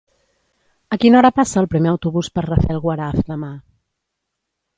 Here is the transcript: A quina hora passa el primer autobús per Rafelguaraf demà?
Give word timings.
A 0.95 0.97
quina 1.03 1.19
hora 1.19 1.31
passa 1.39 1.59
el 1.63 1.69
primer 1.73 1.91
autobús 1.91 2.31
per 2.39 2.45
Rafelguaraf 2.47 3.21
demà? 3.29 3.53